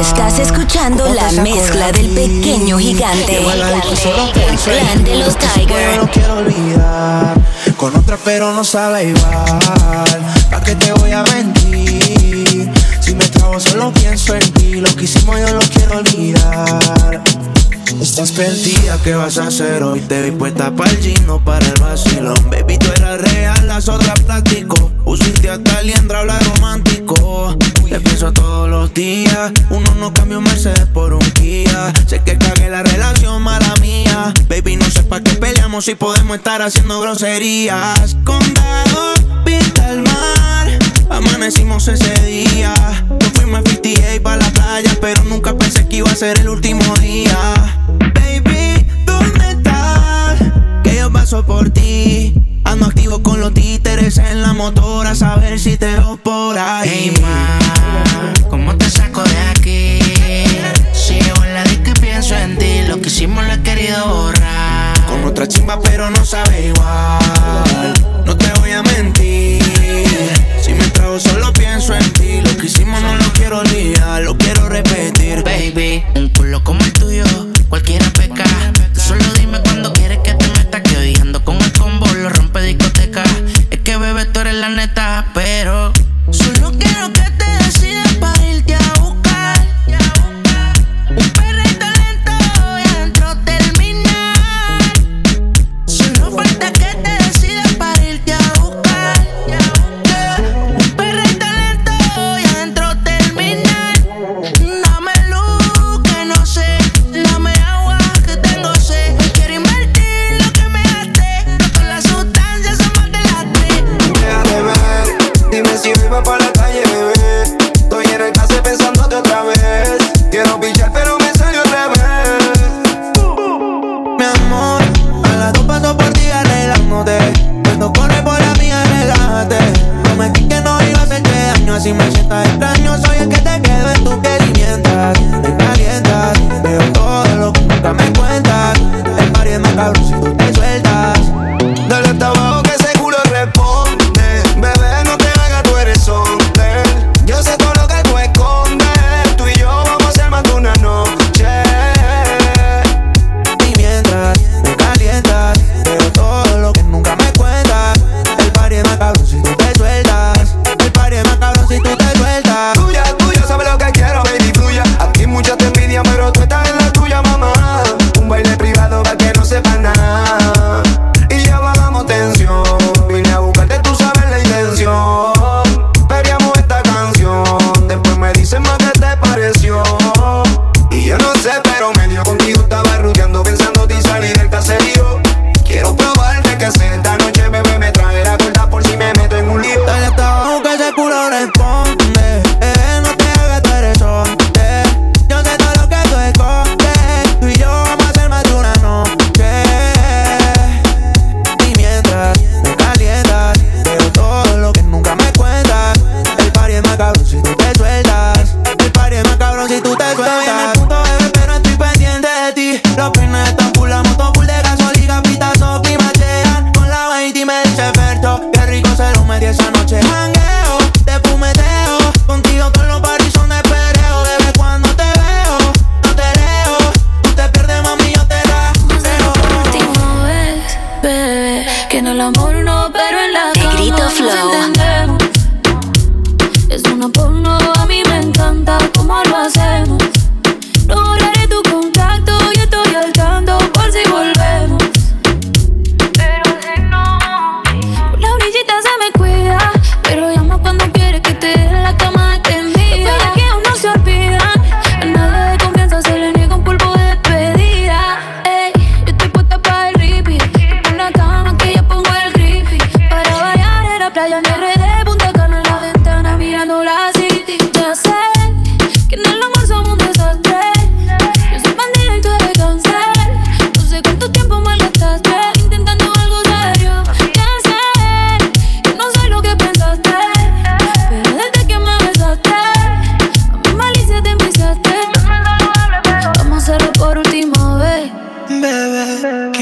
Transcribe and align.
Estás 0.00 0.38
escuchando 0.38 1.08
la 1.14 1.30
mezcla 1.42 1.92
del 1.92 2.08
pequeño 2.08 2.78
gigante. 2.78 3.36
El 3.38 3.44
plan 4.58 5.04
de 5.04 5.18
los 5.18 5.36
Tigers. 5.36 5.96
No 5.96 6.10
quiero 6.10 6.38
olvidar. 6.38 7.40
Con 7.76 7.96
otra 7.96 8.16
pero 8.24 8.52
no 8.52 8.64
sabe 8.64 9.10
igual. 9.10 9.60
¿Para 10.50 10.64
qué 10.64 10.74
te 10.76 10.92
voy 10.92 11.12
a 11.12 11.22
mentir? 11.22 12.70
Si 13.00 13.14
me 13.14 13.26
trago 13.28 13.60
solo 13.60 13.92
pienso 13.92 14.34
en 14.34 14.52
ti. 14.52 14.74
Lo 14.74 14.94
que 14.96 15.04
hicimos 15.04 15.38
yo 15.40 15.54
lo 15.54 15.60
quiero 15.60 15.98
olvidar. 15.98 17.22
Estás 18.00 18.32
perdida, 18.32 18.98
¿qué 19.04 19.14
vas 19.14 19.38
a 19.38 19.46
hacer 19.48 19.82
hoy? 19.82 20.00
Te 20.00 20.22
vi 20.22 20.30
puesta 20.30 20.74
para 20.74 20.90
el 20.90 20.98
gino, 20.98 21.42
para 21.44 21.66
el 21.66 21.80
vacilón. 21.80 22.50
Baby, 22.50 22.78
tú 22.78 22.86
eras 22.96 23.20
real, 23.20 23.68
las 23.68 23.88
otras 23.88 24.20
platico. 24.20 24.90
Usiste 25.04 25.50
hasta 25.50 25.82
liendra, 25.82 26.20
habla 26.20 26.38
romántico. 26.40 27.56
Te 27.88 28.00
pienso 28.00 28.32
todos 28.32 28.68
los 28.68 28.92
días. 28.94 29.52
Uno 29.70 29.94
no 29.96 30.12
cambia 30.12 30.38
un 30.38 30.44
Mercedes 30.44 30.86
por 30.94 31.12
un 31.12 31.30
Kia. 31.32 31.92
Sé 32.06 32.22
que 32.24 32.38
cagué 32.38 32.70
la 32.70 32.82
relación, 32.82 33.42
mala 33.42 33.74
mía. 33.80 34.32
Baby, 34.48 34.76
no 34.76 34.86
sé 34.90 35.02
para 35.02 35.22
qué 35.22 35.34
peleamos 35.34 35.84
si 35.84 35.94
podemos 35.94 36.36
estar 36.36 36.62
haciendo 36.62 37.00
groserías. 37.00 38.16
Condado, 38.24 39.14
pinta 39.44 39.90
el 39.90 40.02
mar. 40.02 40.78
Amanecimos 41.10 41.86
ese 41.88 42.14
día. 42.24 42.74
Nos 43.20 43.32
fuimos 43.32 43.60
a 43.60 43.70
58 43.70 44.22
para 44.22 44.36
la 44.36 44.50
playa 44.50 44.96
Pero 45.00 45.24
nunca 45.24 45.54
iba 46.02 46.12
a 46.12 46.16
ser 46.16 46.38
el 46.40 46.48
último 46.48 46.82
día. 46.96 47.36
Baby, 48.14 48.86
¿dónde 49.06 49.50
estás? 49.50 50.40
Que 50.82 50.96
yo 50.96 51.12
paso 51.12 51.44
por 51.46 51.70
ti 51.70 52.34
Ando 52.64 52.86
activo 52.86 53.22
con 53.22 53.40
los 53.40 53.54
títeres 53.54 54.18
en 54.18 54.42
la 54.42 54.52
motora 54.52 55.10
A 55.10 55.14
saber 55.14 55.58
si 55.58 55.76
te 55.76 55.86
veo 55.86 56.16
por 56.16 56.58
ahí. 56.58 56.88
Hey 56.90 57.14
ma, 57.22 58.48
¿cómo 58.48 58.76
te 58.76 58.88
saco 58.90 59.22
de 59.22 59.38
aquí? 59.50 59.98
Sigo 60.92 61.44
en 61.44 61.54
la 61.54 61.64
y 61.66 62.00
pienso 62.00 62.34
en 62.36 62.58
ti 62.58 62.82
Lo 62.88 63.00
que 63.00 63.08
hicimos 63.08 63.44
lo 63.46 63.52
he 63.52 63.62
querido 63.62 64.06
borrar. 64.08 65.06
Con 65.06 65.24
otra 65.24 65.46
chimba 65.46 65.80
pero 65.80 66.10
no 66.10 66.24
sabe 66.24 66.66
igual. 66.66 67.94
No 68.26 68.36
te 68.36 68.50
voy 68.60 68.72
a 68.72 68.82
mentir. 68.82 69.62
Si 70.60 70.61
me 70.61 70.61
trago 71.02 71.18
solo 71.18 71.52
pienso 71.52 71.94
en 71.94 72.12
ti. 72.12 72.40
Lo 72.42 72.56
que 72.56 72.66
hicimos 72.66 73.00
no 73.02 73.16
lo 73.16 73.32
quiero 73.32 73.58
olvidar 73.58 74.22
Lo 74.22 74.36
quiero 74.36 74.68
repetir. 74.68 75.42
Baby, 75.42 76.04
un 76.14 76.28
culo 76.30 76.62
como 76.62 76.80
el 76.84 76.92
tuyo 76.92 77.24
Cualquiera 77.68 78.06
peca. 78.10 78.44
Solo 78.94 79.24
dime 79.34 79.58
cuando 79.60 79.92
quieres 79.92 80.18
que 80.18 80.34
te 80.34 80.48
meta 80.48 80.82
Que 80.82 80.96
hoy 80.96 81.16
ando 81.20 81.44
con 81.44 81.60
el 81.60 81.72
combo 81.72 82.06
Lo 82.06 82.28
rompe 82.28 82.62
discoteca. 82.62 83.24
Es 83.70 83.80
que 83.80 83.96
bebé 83.96 84.26
tú 84.26 84.40
eres 84.40 84.54
la 84.54 84.68
neta 84.68 85.26
Pero 85.34 85.92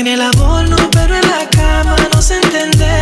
en 0.01 0.07
el 0.07 0.21
adorno, 0.23 0.77
pero 0.93 1.15
en 1.15 1.29
la 1.29 1.47
cama 1.51 1.95
no 2.15 2.23
se 2.23 2.37
entendemos. 2.37 3.00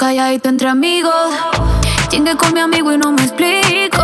calladito 0.00 0.48
entre 0.48 0.66
amigos. 0.66 1.30
Chingue 2.08 2.34
con 2.34 2.54
mi 2.54 2.60
amigo 2.60 2.90
y 2.90 2.96
no 2.96 3.12
me 3.12 3.22
explico. 3.22 4.02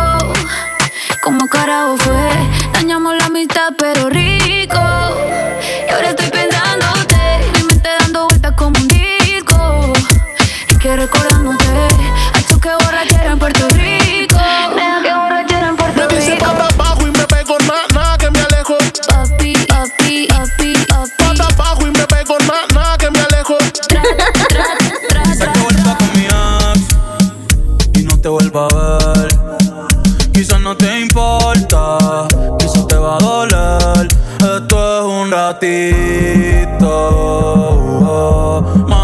Como 1.23 1.49
carajo 1.49 1.97
fue, 1.97 2.29
dañamos 2.71 3.15
la 3.17 3.25
amistad, 3.25 3.73
pero 3.75 4.07
rico. 4.07 4.79
te 28.27 28.31
vuelva 28.31 28.67
a 28.67 29.13
ver. 29.13 29.29
Quizás 30.33 30.59
no 30.59 30.75
te 30.75 30.99
importa, 30.99 32.27
quizás 32.59 32.85
te 32.85 32.97
va 32.97 33.15
a 33.15 33.19
doler. 33.19 34.07
Esto 34.39 34.99
es 34.99 35.05
un 35.05 35.31
ratito. 35.31 36.89
Oh, 36.89 38.65
oh. 38.91 38.96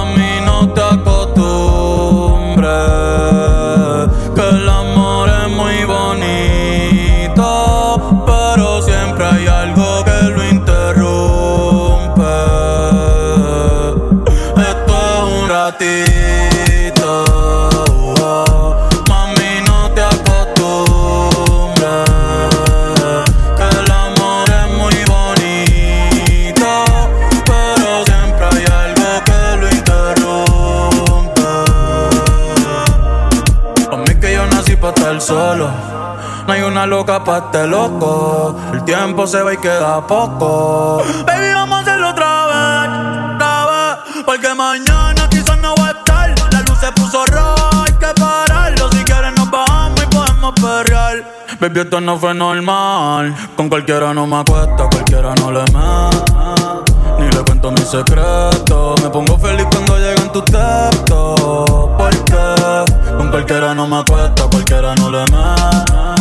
loca 36.85 37.23
pa' 37.23 37.37
este 37.37 37.67
loco. 37.67 38.55
El 38.73 38.83
tiempo 38.83 39.27
se 39.27 39.41
va 39.41 39.53
y 39.53 39.57
queda 39.57 40.05
poco. 40.05 41.01
Baby, 41.25 41.53
vamos 41.53 41.79
a 41.79 41.81
hacerlo 41.81 42.09
otra 42.09 42.45
vez, 42.45 43.35
otra 43.35 43.65
vez. 43.65 44.23
Porque 44.25 44.53
mañana 44.53 45.29
quizás 45.29 45.57
no 45.59 45.75
va 45.75 45.87
a 45.87 45.91
estar. 45.91 46.33
La 46.51 46.61
luz 46.61 46.79
se 46.79 46.91
puso 46.91 47.25
roja, 47.25 47.83
hay 47.85 47.93
que 47.93 48.19
pararlo. 48.19 48.89
Si 48.91 49.03
quieren 49.03 49.35
nos 49.35 49.49
bajamos 49.49 50.01
y 50.01 50.15
podemos 50.15 50.53
perrear. 50.53 51.23
Baby, 51.59 51.79
esto 51.81 52.01
no 52.01 52.17
fue 52.17 52.33
normal. 52.33 53.35
Con 53.55 53.69
cualquiera 53.69 54.13
no 54.13 54.27
me 54.27 54.37
acuesta, 54.37 54.89
cualquiera 54.89 55.33
no 55.35 55.51
le 55.51 55.61
meto. 55.61 56.83
Ni 57.19 57.29
le 57.29 57.43
cuento 57.43 57.71
mi 57.71 57.81
secreto. 57.81 58.95
Me 59.01 59.09
pongo 59.09 59.37
feliz 59.37 59.65
cuando 59.71 59.97
llegan 59.97 60.31
tus 60.31 60.43
textos. 60.45 61.89
Porque 61.97 63.17
con 63.17 63.29
cualquiera 63.29 63.73
no 63.73 63.87
me 63.87 63.97
acuesta, 63.97 64.43
cualquiera 64.49 64.95
no 64.95 65.09
le 65.09 65.21
meto 65.25 66.12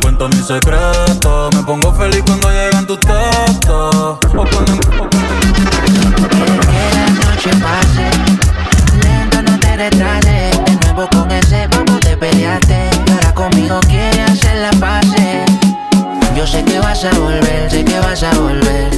cuento 0.00 0.28
mis 0.28 0.46
secretos. 0.46 1.54
Me 1.54 1.62
pongo 1.62 1.92
feliz 1.94 2.22
cuando 2.26 2.50
llegan 2.50 2.86
tus 2.86 3.00
textos. 3.00 3.94
O 3.94 4.18
cuando, 4.32 4.74
la 6.94 7.10
noche 7.10 7.50
pase, 7.62 8.10
lento 9.02 9.42
no 9.42 9.58
te 9.58 9.76
retrases. 9.76 10.64
De 10.64 10.76
nuevo 10.82 11.08
con 11.10 11.30
ese 11.30 11.66
vamos 11.68 12.00
te 12.00 12.16
peleaste. 12.16 12.90
Ahora 13.12 13.34
conmigo 13.34 13.80
quiere 13.88 14.22
hacer 14.22 14.56
la 14.58 14.70
pase. 14.78 15.44
Yo 16.36 16.46
sé 16.46 16.64
que 16.64 16.78
vas 16.78 17.04
a 17.04 17.10
volver, 17.18 17.70
sé 17.70 17.84
que 17.84 17.98
vas 18.00 18.22
a 18.22 18.32
volver. 18.38 18.90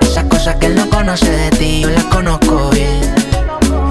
Esas 0.00 0.24
cosas 0.24 0.56
que 0.56 0.66
él 0.66 0.76
no 0.76 0.88
conoce 0.88 1.30
de 1.30 1.50
ti, 1.50 1.80
yo 1.82 1.90
las 1.90 2.04
conozco 2.04 2.70
bien. 2.70 3.14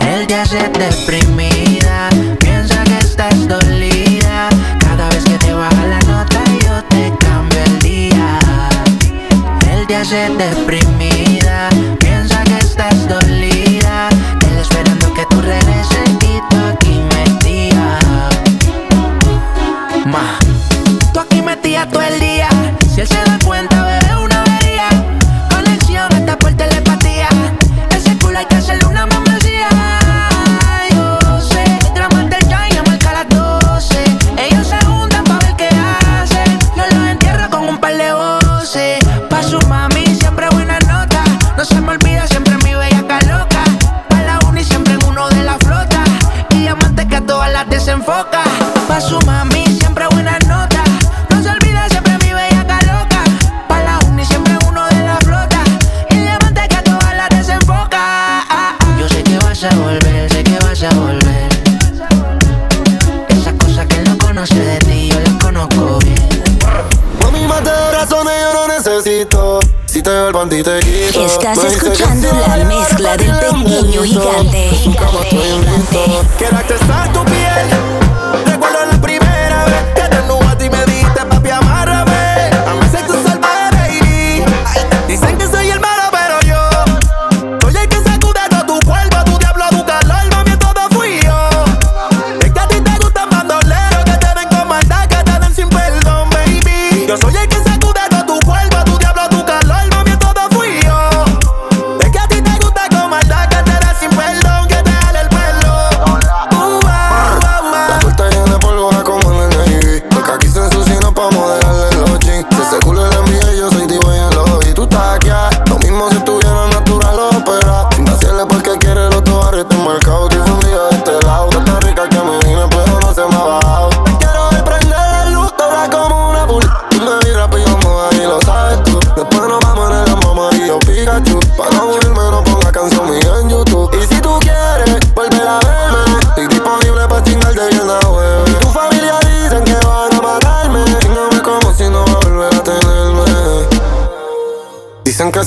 Él 0.01 0.25
ya 0.27 0.45
se 0.45 0.57
deprimida, 0.69 2.09
piensa 2.39 2.83
que 2.83 2.97
estás 2.97 3.47
dolida 3.47 3.66
calles 9.97 10.37
deprimida, 10.37 11.69
piensa 11.99 12.43
que 12.43 12.57
estás 12.59 13.07
dormida. 13.07 13.26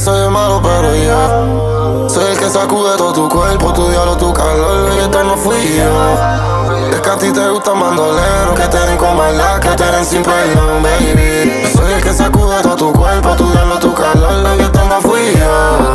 soy 0.01 0.23
el 0.23 0.31
malo, 0.31 0.63
pero 0.63 0.95
yo 0.95 2.09
soy 2.09 2.25
el 2.25 2.39
que 2.39 2.49
sacude 2.49 2.97
todo 2.97 3.13
tu 3.13 3.29
cuerpo, 3.29 3.73
tu 3.73 3.89
diablo, 3.89 4.17
tu 4.17 4.33
calor. 4.33 4.91
Y 4.97 4.99
esto 4.99 5.23
no 5.23 5.37
fui 5.37 5.77
yo. 5.77 6.89
Es 6.91 7.01
que 7.01 7.11
a 7.11 7.17
ti 7.17 7.31
te 7.31 7.49
gustan 7.51 7.79
mandoleros 7.79 8.55
que 8.57 8.67
te 8.69 8.79
den 8.79 8.97
con 8.97 9.17
maldad, 9.17 9.61
que 9.61 9.69
te 9.69 9.85
den 9.85 10.05
sin 10.05 10.23
perdón, 10.23 10.83
baby. 10.83 11.67
Soy 11.75 11.93
el 11.93 12.03
que 12.03 12.15
sacude 12.15 12.63
todo 12.63 12.77
tu 12.77 12.93
cuerpo, 12.93 13.37
tu 13.37 13.51
diablo, 13.51 13.79
tu 13.79 13.93
calor. 13.93 14.57
Y 14.59 14.63
esto 14.63 14.81
no 14.89 15.01
fui 15.03 15.21
yo. 15.39 15.90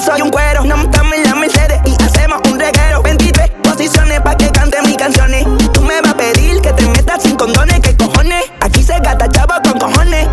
Soy 0.00 0.22
un 0.22 0.30
cuero. 0.30 0.64
No 0.64 0.76
montamos 0.76 1.14
en 1.14 1.24
la 1.24 1.34
Mercedes 1.34 1.80
y 1.84 2.02
hacemos 2.02 2.40
un 2.50 2.58
reguero. 2.58 3.02
23 3.02 3.50
posiciones 3.62 4.20
pa' 4.20 4.36
que 4.36 4.50
cante 4.50 4.80
mis 4.82 4.96
canciones. 4.96 5.44
Tú 5.72 5.82
me 5.82 6.00
vas 6.00 6.12
a 6.12 6.16
pedir 6.16 6.60
que 6.60 6.72
te 6.72 6.86
metas 6.86 7.22
sin 7.22 7.36
condones. 7.36 7.80
¿Qué 7.80 7.96
cojones? 7.96 8.44
Aquí 8.60 8.82
se 8.82 8.98
gasta 9.00 9.28
chavo 9.28 9.54
con 9.62 9.78
cojones. 9.78 10.28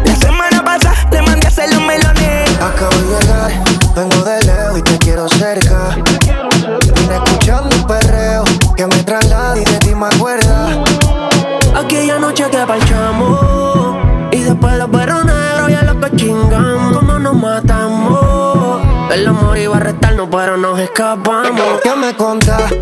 Pero 20.29 20.57
nos 20.57 20.79
escapamos 20.79 21.81
¿Qué 21.83 21.95
me 21.95 22.15
contás? 22.15 22.73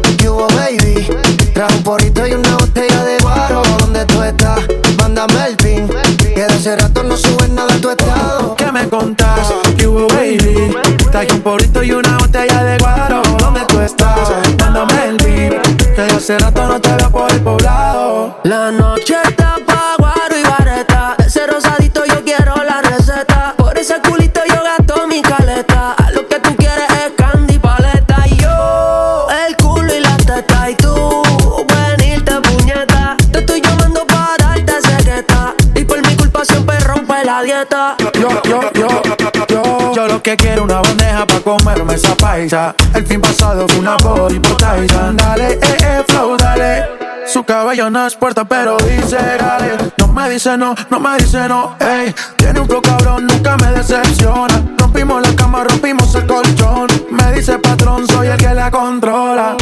Dieta. 37.55 37.95
Yo, 38.13 38.29
yo, 38.43 38.61
yo, 38.73 39.01
yo, 39.17 39.45
yo 39.47 39.93
Yo 39.93 40.07
lo 40.07 40.21
que 40.21 40.35
quiero 40.35 40.63
una 40.63 40.81
bandeja 40.81 41.25
pa' 41.25 41.39
comerme 41.39 41.95
esa 41.95 42.15
paisa. 42.15 42.75
El 42.93 43.05
fin 43.05 43.21
pasado 43.21 43.67
fue 43.67 43.79
una 43.79 43.95
body 43.97 44.39
por 44.39 44.57
Tyson. 44.57 45.17
Dale, 45.17 45.53
eh, 45.53 45.77
eh, 45.83 46.03
flow, 46.07 46.37
dale. 46.37 47.05
Su 47.27 47.43
cabello 47.43 47.89
no 47.89 48.05
es 48.05 48.15
puerta 48.15 48.45
pero 48.45 48.77
dice 48.77 49.17
dale 49.17 49.77
No 49.97 50.07
me 50.09 50.29
dice 50.29 50.55
no, 50.57 50.75
no 50.91 50.99
me 50.99 51.17
dice 51.17 51.47
no, 51.47 51.75
ey. 51.79 52.13
Tiene 52.37 52.59
un 52.59 52.67
flow 52.67 52.81
cabrón, 52.81 53.27
nunca 53.27 53.57
me 53.57 53.71
decepciona. 53.71 54.61
Rompimos 54.77 55.27
la 55.27 55.35
cama, 55.35 55.63
rompimos 55.63 56.13
el 56.15 56.27
colchón. 56.27 56.87
Me 57.09 57.33
dice 57.33 57.57
patrón, 57.59 58.07
soy 58.07 58.27
el 58.27 58.37
que 58.37 58.53
la 58.53 58.69
controla 58.69 59.55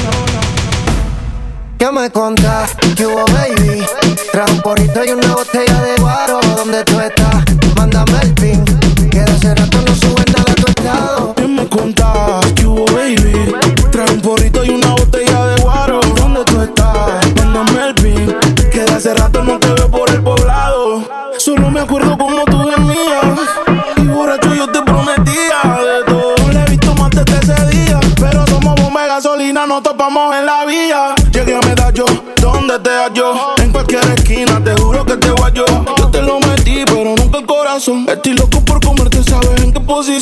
¿Qué 1.83 1.91
me 1.91 2.09
contás? 2.09 2.77
¿Qué 2.95 3.05
baby? 3.05 3.83
Trajo 4.31 4.53
un 4.53 4.61
porrito 4.61 5.03
y 5.03 5.09
una 5.09 5.35
botella 5.35 5.81
de 5.81 6.01
guaro. 6.01 6.39
¿Dónde 6.55 6.81
tú 6.85 6.97
estás? 6.97 7.43
Mándame 7.75 8.21
el 8.21 8.33
pin. 8.35 8.63
Que 9.11 9.19
de 9.19 9.29
hace 9.29 9.53
rato 9.53 9.81
no 9.81 9.93
subes 9.93 10.25
nada 10.31 10.49
a 10.49 10.55
tu 10.55 10.67
estado. 10.67 11.35
¿Qué 11.35 11.45
me 11.45 11.67
contás? 11.67 12.53
¿Qué 12.53 12.65
baby? 12.67 13.53
Trae 13.91 14.13
un 14.13 14.21
porrito 14.21 14.63
y 14.63 14.69
una 14.69 14.91
botella 14.91 15.45
de 15.47 15.61
guaro. 15.61 15.99
¿Dónde 16.15 16.45
tú 16.45 16.61
estás? 16.61 17.33
Mándame 17.35 17.89
el 17.89 17.95
pin. 17.95 18.35
Que 18.71 18.85
de 18.85 18.93
hace 18.93 19.13
rato 19.13 19.43
no 19.43 19.59
te 19.59 19.67
veo 19.73 19.91
por 19.91 20.09
el 20.09 20.23
poblado. 20.23 21.03
Solo 21.37 21.69
me 21.69 21.81
acuerdo 21.81 22.12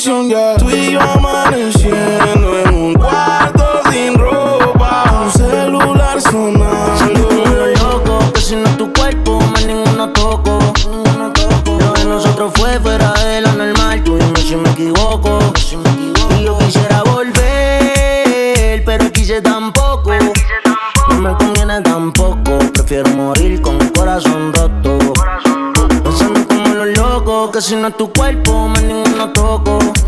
en 0.08 0.29
qué 0.29 0.36
posición 0.60 0.81
locos, 27.62 27.63
que 27.63 27.70
si 27.70 27.75
no 27.75 27.88
es 27.88 27.98
tu 27.98 28.12
cuerpo, 28.12 28.68
más 28.68 28.84
ninguno 28.84 29.32
toco. 29.34 30.00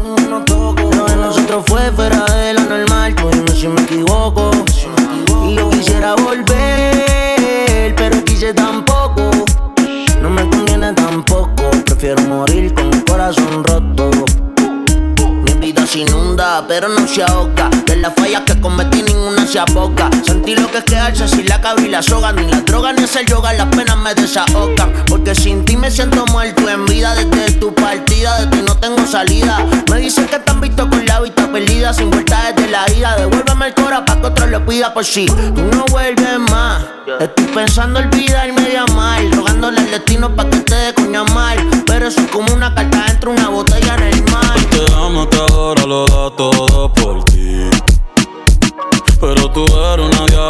Lo 20.55 20.69
que 20.69 20.79
es 20.79 20.83
quedarse 20.83 21.27
sin 21.27 21.47
la 21.47 21.61
cabra 21.61 21.83
y 21.83 21.89
la 21.89 22.01
soga. 22.01 22.31
Ni 22.31 22.45
la 22.47 22.61
droga 22.61 22.93
ni 22.93 23.03
hacer 23.03 23.25
yoga, 23.25 23.53
las 23.53 23.67
penas 23.67 23.97
me 23.97 24.13
desahogan. 24.13 24.91
Porque 25.07 25.35
sin 25.35 25.65
ti 25.65 25.77
me 25.77 25.89
siento 25.89 26.25
muerto 26.27 26.69
en 26.69 26.85
vida. 26.85 27.15
Desde 27.15 27.53
tu 27.53 27.73
partida, 27.73 28.39
de 28.39 28.47
ti 28.47 28.63
no 28.65 28.75
tengo 28.77 29.05
salida. 29.07 29.65
Me 29.89 29.99
dicen 29.99 30.27
que 30.27 30.39
te 30.39 30.51
han 30.51 30.61
visto 30.61 30.89
con 30.89 31.05
la 31.05 31.21
vista 31.21 31.51
perdida. 31.51 31.93
Sin 31.93 32.09
vuelta 32.09 32.51
desde 32.51 32.69
la 32.69 32.91
ida. 32.91 33.15
Devuélveme 33.17 33.67
el 33.67 33.73
cora 33.73 34.05
pa' 34.05 34.19
que 34.19 34.27
otro 34.27 34.47
lo 34.47 34.65
pida 34.65 34.93
por 34.93 35.05
si 35.05 35.25
tú 35.25 35.61
no 35.71 35.85
vuelves 35.91 36.39
más. 36.39 36.83
Estoy 37.19 37.45
pensando 37.47 37.99
olvidarme 37.99 38.61
de 38.61 38.77
amar. 38.77 39.21
Rogándole 39.31 39.79
al 39.79 39.91
destino 39.91 40.35
pa' 40.35 40.49
que 40.49 40.57
te 40.57 40.75
dé 40.75 40.93
coña 40.93 41.23
mal. 41.25 41.57
Pero 41.85 42.07
eso 42.07 42.21
es 42.21 42.31
como 42.31 42.53
una 42.53 42.73
carta 42.73 43.05
entre 43.09 43.29
una 43.29 43.49
botella 43.49 43.95
en 43.95 44.03
el 44.03 44.23
mar. 44.31 44.57
Te 44.69 44.93
amo, 44.93 45.27
te 45.27 45.37
adoro, 45.37 45.87
lo 45.87 46.05
da 46.05 46.35
todo 46.35 46.93
por 46.93 47.22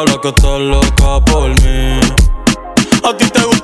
diabla 0.05 0.21
que 0.21 0.27
está 0.29 0.57
loca 0.57 1.25
por 1.25 1.49
mí. 1.61 1.99
A 3.03 3.17
ti 3.17 3.29
te 3.29 3.41
gusta 3.43 3.62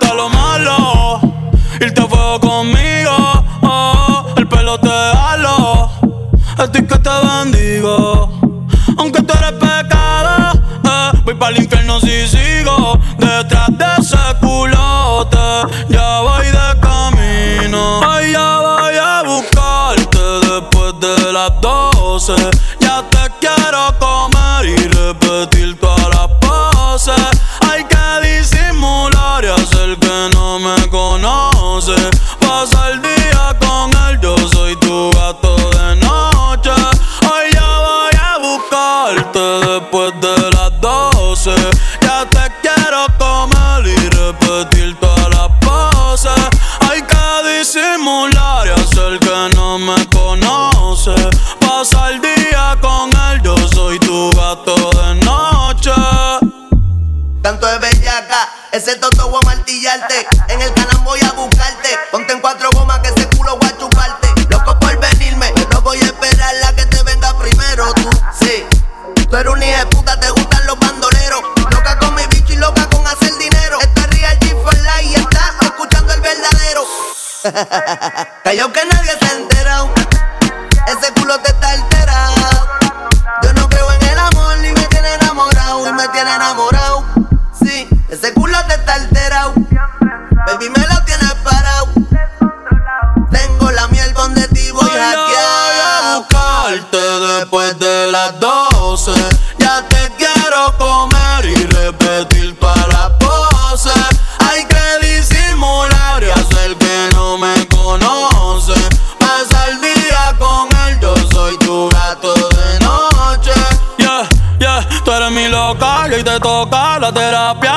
په 39.92 40.04
د 40.24 40.29
me 86.00 86.08
tiene 86.14 86.34
enamorado. 86.34 86.79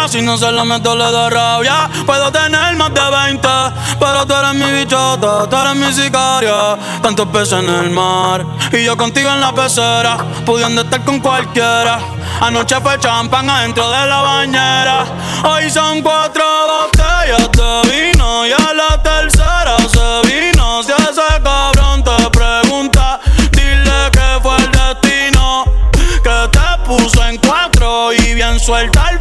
Si 0.06 0.20
no 0.20 0.36
se 0.36 0.52
la 0.52 0.64
meto, 0.64 0.94
le 0.94 1.10
da 1.10 1.30
rabia. 1.30 1.88
Puedo 2.04 2.30
tener 2.30 2.76
más 2.76 2.92
de 2.92 3.00
20, 3.00 3.48
pero 3.98 4.26
tú 4.26 4.34
eres 4.34 4.54
mi 4.54 4.70
bichota, 4.70 5.48
tú 5.48 5.56
eres 5.56 5.74
mi 5.74 5.90
sicaria. 5.90 6.76
Tantos 7.00 7.26
peces 7.28 7.60
en 7.60 7.70
el 7.70 7.90
mar 7.90 8.44
y 8.70 8.84
yo 8.84 8.98
contigo 8.98 9.30
en 9.30 9.40
la 9.40 9.54
pecera, 9.54 10.18
pudiendo 10.44 10.82
estar 10.82 11.02
con 11.04 11.20
cualquiera. 11.20 12.00
Anoche 12.42 12.78
fue 12.82 12.98
champán 12.98 13.48
adentro 13.48 13.90
de 13.90 14.06
la 14.06 14.20
bañera. 14.20 15.04
Hoy 15.44 15.70
son 15.70 16.02
cuatro 16.02 16.44
botellas 16.66 17.50
de 17.52 18.12
vino 18.12 18.46
y 18.46 18.52
a 18.52 18.74
la 18.74 19.02
tercera 19.02 19.76
se 19.78 20.28
vino. 20.28 20.82
Si 20.82 20.92
ese 20.92 21.42
cabrón 21.42 22.04
te 22.04 22.30
pregunta, 22.30 23.20
dile 23.52 24.10
que 24.12 24.38
fue 24.42 24.54
el 24.56 24.70
destino 24.70 25.64
que 26.22 26.48
te 26.50 26.84
puso 26.84 27.24
en 27.24 27.38
cuatro 27.38 28.12
y 28.12 28.34
bien 28.34 28.60
suelta 28.60 29.11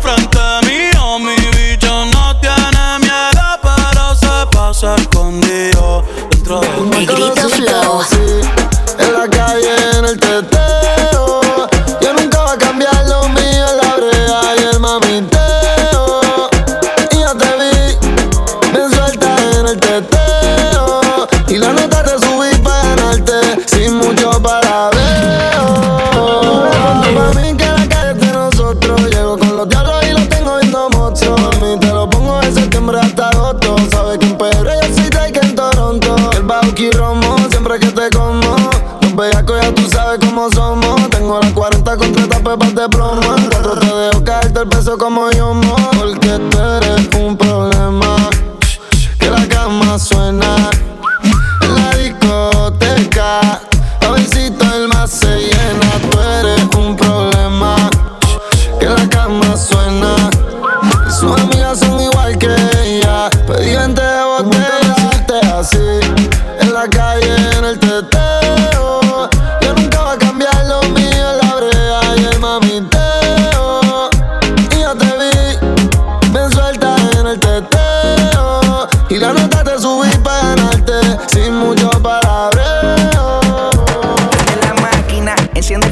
Negrito 7.02 7.50
Flow. 7.50 8.71
Como 45.02 45.31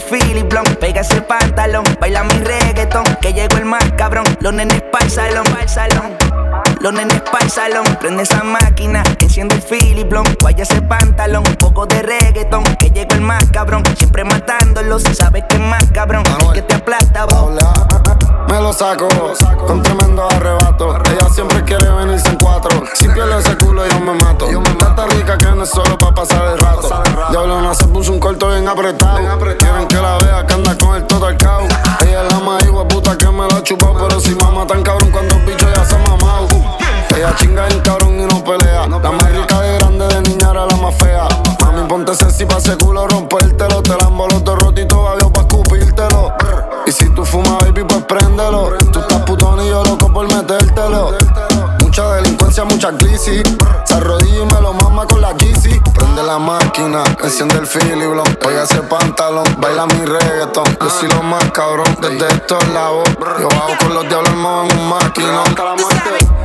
Philip 0.09 0.49
Blon, 0.49 0.65
pega 0.79 1.01
ese 1.01 1.21
pantalón, 1.21 1.83
baila 1.99 2.23
mi 2.23 2.33
reggaetón, 2.39 3.03
que 3.21 3.31
llegó 3.31 3.57
el 3.57 3.65
más 3.65 3.83
cabrón, 3.95 4.25
los 4.39 4.51
nenes 4.53 4.81
pa'l 4.91 5.09
salón, 5.09 5.43
pa'l 5.43 5.69
salón. 5.69 6.17
Los 6.81 6.93
nenes 6.93 7.21
pa'l 7.31 7.49
salón, 7.49 7.85
prende 7.99 8.23
esa 8.23 8.43
máquina, 8.43 9.03
enciende 9.19 9.55
el 9.55 9.61
Philip 9.61 10.09
Blon, 10.09 10.25
vaya 10.41 10.63
ese 10.63 10.81
pantalón, 10.81 11.43
un 11.47 11.55
poco 11.55 11.85
de 11.85 12.01
reggaetón, 12.01 12.63
que 12.77 12.89
llegó 12.89 13.13
el 13.13 13.21
más 13.21 13.45
cabrón, 13.51 13.83
siempre 13.97 14.23
matándolo, 14.23 14.97
si 14.97 15.13
sabes 15.13 15.43
que 15.47 15.57
es 15.57 15.61
más 15.61 15.85
cabrón, 15.93 16.23
que 16.53 16.63
te 16.63 16.75
aplasta 16.75 17.25
vos. 17.25 17.59
Me 18.47 18.59
lo 18.61 18.73
saco 18.73 19.07
con 19.65 19.81
tremendo 19.83 20.27
arrebato. 20.29 20.95
Ella 21.05 21.29
siempre 21.29 21.63
quiere 21.63 21.89
venirse 21.89 22.27
en 22.29 22.37
cuatro. 22.37 22.83
Si 22.95 23.07
pierde 23.07 23.39
ese 23.39 23.55
culo, 23.57 23.85
yo 23.85 23.99
me 23.99 24.13
mato. 24.13 24.49
Yo 24.49 24.61
me 24.61 24.73
mata 24.73 25.05
rica 25.07 25.37
que 25.37 25.45
no 25.45 25.63
es 25.63 25.69
solo 25.69 25.97
pa' 25.97 26.11
pasar 26.13 26.47
el 26.53 26.57
rato. 26.59 26.89
Diablona 27.31 27.73
se 27.73 27.87
puso 27.87 28.11
un 28.11 28.19
corto 28.19 28.49
bien 28.49 28.67
apretado. 28.67 29.17
Quieren 29.57 29.87
que 29.87 29.95
la 29.95 30.17
vea 30.17 30.45
que 30.45 30.53
anda 30.53 30.77
con 30.77 30.95
el 30.95 31.05
todo 31.05 31.27
al. 31.27 31.35
Ella 31.35 32.23
es 32.25 32.33
la 32.33 32.39
más 32.39 32.63
hijo 32.63 32.87
puta 32.87 33.17
que 33.17 33.27
me 33.29 33.47
la 33.47 33.57
ha 33.57 33.63
chupado. 33.63 34.07
Pero 34.07 34.19
si 34.19 34.33
mamá 34.35 34.65
tan 34.65 34.81
cabrón 34.83 35.11
cuando 35.11 35.35
el 35.35 35.45
bicho 35.45 35.67
ya 35.75 35.85
se 35.85 35.95
ha 35.95 35.99
mamado. 35.99 36.47
Ella 37.15 37.35
chinga 37.35 37.67
en 37.67 37.79
cabrón 37.81 38.19
y 38.19 38.25
no 38.25 38.43
pelea. 38.43 38.87
La 38.87 39.11
más 39.11 39.31
rica 39.31 39.61
de 39.61 39.77
grande 39.77 40.07
de 40.07 40.21
niña 40.21 40.51
era 40.51 40.65
la 40.65 40.75
más 40.77 40.95
fea. 40.95 41.27
Mami, 41.61 41.87
ponte 41.87 42.15
sexy 42.15 42.45
pa' 42.45 42.57
ese 42.57 42.77
culo 42.77 43.07
rompértelo. 43.07 43.83
Te 43.83 43.95
la 43.95 44.09
mucha. 52.91 53.43
Se 53.85 53.93
arrodilla 53.93 54.43
y 54.43 54.45
me 54.45 54.61
lo 54.61 54.73
mama 54.73 55.05
con 55.05 55.21
la 55.21 55.33
Yeezy. 55.33 55.79
Prende 55.93 56.23
la 56.23 56.39
máquina, 56.39 57.03
enciende 57.23 57.55
el 57.55 57.67
Blon. 58.07 58.37
Oye 58.45 58.63
ese 58.63 58.81
pantalón, 58.83 59.45
baila 59.59 59.85
mi 59.87 60.05
reggaeton. 60.05 60.77
Yo 60.81 60.89
soy 60.89 61.09
lo 61.09 61.23
más 61.23 61.51
cabrón, 61.51 61.97
desde 62.01 62.27
estos 62.27 62.67
lados. 62.69 63.07
Yo 63.39 63.47
bajo 63.49 63.77
con 63.79 63.93
los 63.93 64.07
diablos 64.07 64.31
armados 64.31 64.71
en 64.71 64.79
un 64.79 64.89
maquinón. 64.89 65.47
Hasta 65.47 65.63
la 65.63 65.75
muerte. 65.75 66.38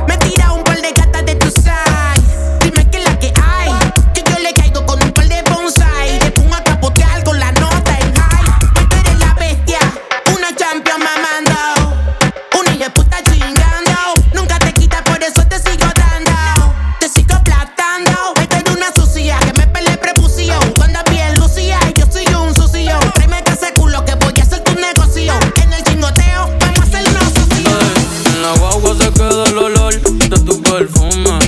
Se 29.05 29.13
queda 29.13 29.43
el 29.45 29.57
olor 29.57 29.93
de 29.93 30.39
tu 30.39 30.61
perfume. 30.61 31.39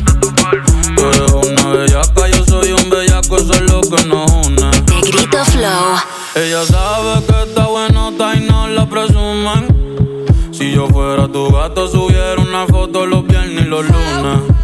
Tú 0.96 1.06
eres 1.06 1.32
una 1.32 1.68
bellaca, 1.70 2.28
yo 2.30 2.46
soy 2.46 2.72
un 2.72 2.90
bellaco, 2.90 3.38
eso 3.38 3.54
es 3.54 3.62
lo 3.62 3.82
que 3.82 4.06
nos 4.06 4.32
une. 4.32 4.72
Negrito 4.88 5.44
Flow. 5.46 5.98
Ella 6.36 6.66
sabe 6.66 7.26
que 7.26 7.50
está 7.50 7.68
buenota 7.68 8.36
y 8.36 8.42
no 8.42 8.68
la 8.68 8.88
presumen. 8.88 10.18
Si 10.52 10.72
yo 10.72 10.88
fuera 10.88 11.28
tu 11.28 11.52
gato, 11.52 11.88
subiera 11.88 12.40
una 12.42 12.68
foto 12.68 13.06
los 13.06 13.26
viernes 13.26 13.66
y 13.66 13.68
los 13.68 13.86
lunes. 13.86 14.57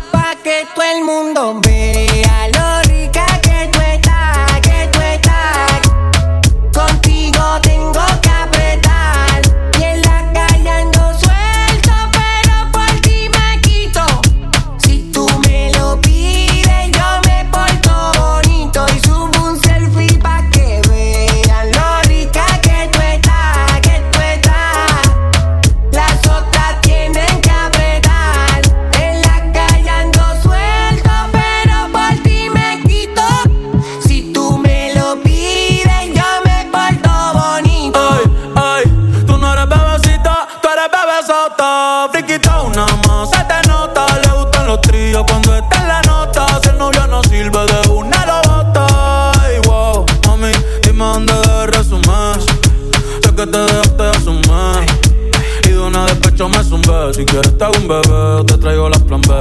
Si 57.34 57.40
eres 57.40 57.58
te 57.58 57.64
hago 57.64 57.74
un 57.80 57.88
bebé, 57.88 58.46
te 58.46 58.58
traigo 58.60 58.90
las 58.90 59.02
plan 59.02 59.20
B. 59.22 59.34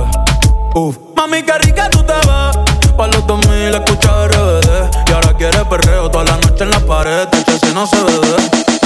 Uf. 0.75 0.97
Mami, 1.15 1.43
qué 1.43 1.59
rica 1.59 1.91
tú 1.91 1.99
te 1.99 2.15
ves. 2.15 2.97
Pa' 2.97 3.07
los 3.07 3.27
2000 3.27 3.75
escucha 3.75 4.29
RBD. 4.29 5.11
Y 5.11 5.13
ahora 5.13 5.37
quieres 5.37 5.63
perreo 5.65 6.11
toda 6.11 6.25
la 6.25 6.39
noche 6.39 6.65
en 6.65 6.71
la 6.71 6.81
pared. 6.81 7.29
Este 7.31 7.59
si 7.59 7.75
no 7.75 7.87
se 7.87 7.97
ve. 8.03 8.82